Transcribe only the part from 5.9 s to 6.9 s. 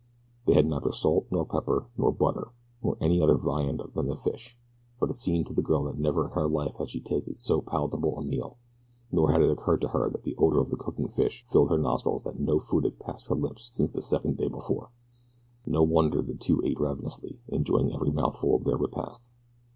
never in her life had